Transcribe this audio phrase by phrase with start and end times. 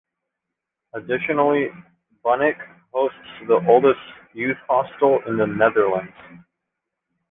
[0.95, 1.67] Additionally,
[2.25, 2.57] Bunnik,
[2.91, 3.99] hosts the oldest
[4.33, 6.11] Youth Hostel in the Netherlands.